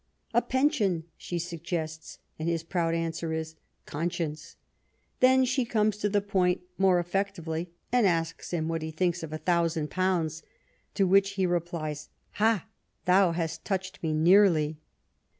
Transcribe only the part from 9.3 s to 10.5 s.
A thousand pounds,"